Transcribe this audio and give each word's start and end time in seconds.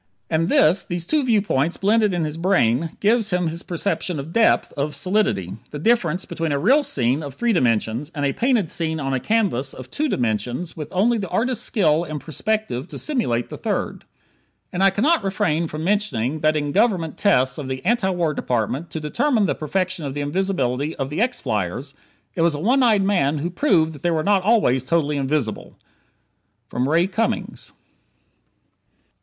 And 0.31 0.49
this 0.49 0.83
these 0.83 1.05
two 1.05 1.23
viewpoints 1.23 1.77
blended 1.77 2.11
in 2.11 2.23
his 2.25 2.35
brain 2.35 2.97
gives 2.99 3.29
him 3.29 3.45
his 3.49 3.61
perception 3.61 4.19
of 4.19 4.33
"depth," 4.33 4.73
of 4.75 4.95
"solidity" 4.95 5.57
the 5.69 5.77
difference 5.77 6.25
between 6.25 6.51
a 6.51 6.57
real 6.57 6.81
scene 6.81 7.21
of 7.21 7.35
three 7.35 7.53
dimensions 7.53 8.11
and 8.15 8.25
a 8.25 8.33
painted 8.33 8.67
scene 8.71 8.99
on 8.99 9.13
a 9.13 9.19
canvas 9.19 9.75
of 9.75 9.91
two 9.91 10.09
dimensions 10.09 10.75
with 10.75 10.87
only 10.91 11.19
the 11.19 11.29
artist's 11.29 11.63
skill 11.63 12.03
in 12.03 12.17
perspective 12.17 12.87
to 12.87 12.97
simulate 12.97 13.49
the 13.49 13.57
third. 13.59 14.03
And 14.73 14.83
I 14.83 14.89
cannot 14.89 15.23
refrain 15.23 15.67
from 15.67 15.83
mentioning 15.83 16.39
that 16.39 16.55
in 16.55 16.71
Government 16.71 17.15
tests 17.15 17.59
of 17.59 17.67
the 17.67 17.85
Anti 17.85 18.09
War 18.09 18.33
Department 18.33 18.89
to 18.89 18.99
determine 18.99 19.45
the 19.45 19.53
perfection 19.53 20.03
of 20.03 20.15
the 20.15 20.21
invisibility 20.21 20.95
of 20.95 21.11
the 21.11 21.21
X 21.21 21.41
flyers, 21.41 21.93
it 22.33 22.41
was 22.41 22.55
a 22.55 22.59
one 22.59 22.81
eyed 22.81 23.03
man 23.03 23.37
who 23.37 23.51
proved 23.51 23.93
that 23.93 24.01
they 24.01 24.09
were 24.09 24.23
not 24.23 24.41
always 24.41 24.83
totally 24.83 25.17
invisible! 25.17 25.77
Ray 26.73 27.05
Cummings. 27.05 27.71